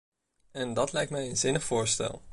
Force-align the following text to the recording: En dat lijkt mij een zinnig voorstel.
En 0.51 0.73
dat 0.73 0.91
lijkt 0.91 1.11
mij 1.11 1.29
een 1.29 1.37
zinnig 1.37 1.63
voorstel. 1.63 2.21